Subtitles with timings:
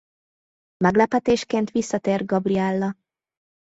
[0.77, 2.95] Meglepetésként visszatér Gabriella.